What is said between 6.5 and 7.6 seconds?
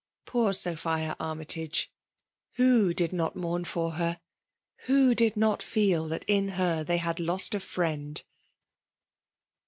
her they had lost a